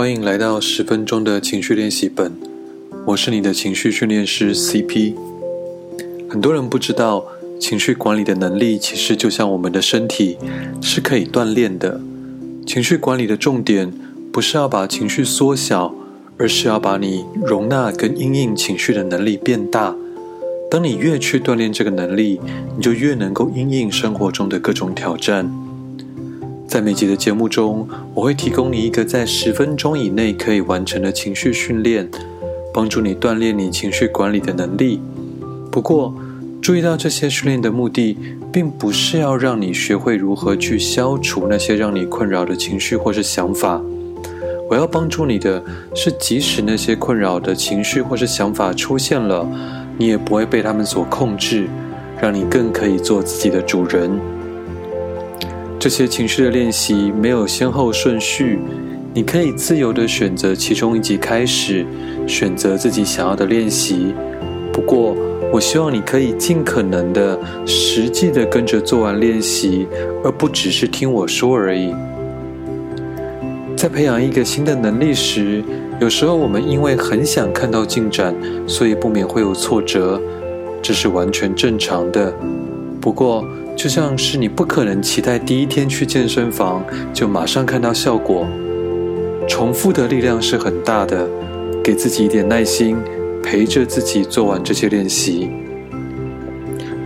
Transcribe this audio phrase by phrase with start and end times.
[0.00, 2.32] 欢迎来到十分钟的情绪练习本，
[3.04, 5.14] 我是你的情绪训练师 CP。
[6.26, 7.26] 很多人不知道，
[7.60, 10.38] 情绪管理的能力其实就像我们的身体，
[10.80, 12.00] 是可以锻炼的。
[12.66, 13.92] 情绪管理的重点
[14.32, 15.94] 不是要把情绪缩小，
[16.38, 19.94] 而是要把你容纳跟应应情绪的能力变大。
[20.70, 22.40] 当你越去锻炼这个能力，
[22.74, 25.52] 你就越能够应应生活中的各种挑战。
[26.70, 32.08] 在每集的节目中，我会提供你一个在十分钟以内可以完成的情绪训练，
[32.72, 35.00] 帮助你锻炼你情绪管理的能力。
[35.72, 36.14] 不过，
[36.62, 38.16] 注意到这些训练的目的，
[38.52, 43.82] 并不是要让你学会如何去消除那些让你困扰的情绪或是想法。
[44.68, 45.60] 我要帮助你的
[45.92, 49.44] 是，即使那些困扰的情绪或是想法出现了，
[49.98, 51.66] 你也不会被他们所控制，
[52.22, 54.08] 让你更可以做自己的主人。
[55.80, 58.58] 这些情绪的练习没有先后顺序，
[59.14, 61.86] 你可以自由的选择其中一集开始，
[62.26, 64.14] 选择自己想要的练习。
[64.74, 65.16] 不过，
[65.50, 69.88] 我希望你可以尽可能的实际的跟着做完练习，
[70.22, 71.94] 而不只是听我说而已。
[73.74, 75.64] 在培养一个新的能力时，
[75.98, 78.34] 有时候我们因为很想看到进展，
[78.66, 80.20] 所以不免会有挫折，
[80.82, 82.30] 这是完全正常的。
[83.00, 83.42] 不过，
[83.80, 88.46] 就像是你不可能期待第一天去健身房就马上看到效果，
[89.48, 91.26] 重复的力量是很大的。
[91.82, 92.98] 给自己一点耐心，
[93.42, 95.48] 陪着自己做完这些练习。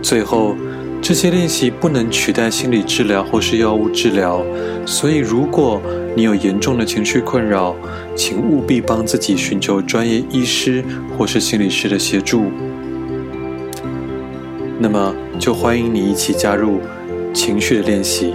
[0.00, 0.56] 最后，
[1.02, 4.42] 这些练习不能取代心理治疗或是药物治疗，
[4.86, 5.78] 所以如果
[6.16, 7.76] 你有严重的情绪困扰，
[8.16, 10.82] 请务必帮自己寻求专业医师
[11.18, 12.44] 或是心理师的协助。
[14.82, 16.80] 那么，就欢迎你一起加入
[17.32, 18.34] 情绪的练习。